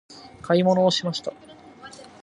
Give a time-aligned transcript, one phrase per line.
[0.41, 1.31] 買い物をしました。